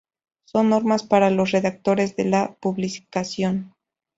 [0.45, 3.75] Son normas para los redactores de la publicación.